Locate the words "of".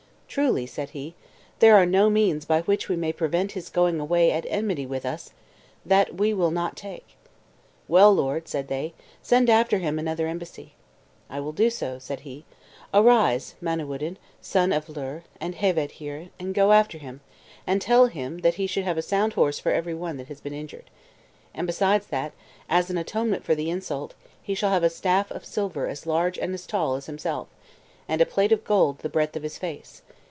14.71-14.85, 25.29-25.43, 28.53-28.63, 28.95-29.01, 29.35-29.43